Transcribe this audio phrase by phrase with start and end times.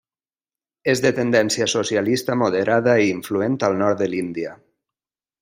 [0.93, 4.57] És de tendència socialista moderada i influent al nord de l'Índia.